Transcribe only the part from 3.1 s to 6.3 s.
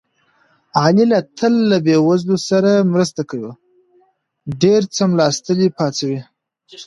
کوي. ډېر څملاستلي پاڅوي.